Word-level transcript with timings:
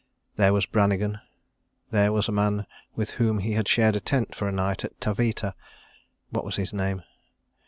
There 0.37 0.51
was 0.51 0.65
Brannigan.... 0.65 1.19
There 1.91 2.11
was 2.11 2.27
a 2.27 2.31
man 2.31 2.65
with 2.95 3.11
whom 3.11 3.37
he 3.37 3.51
had 3.53 3.67
shared 3.67 3.95
a 3.95 3.99
tent 3.99 4.33
for 4.33 4.47
a 4.47 4.51
night 4.51 4.83
at 4.83 4.99
Taveta.... 4.99 5.53
What 6.31 6.43
was 6.43 6.55
his 6.55 6.73
name? 6.73 7.03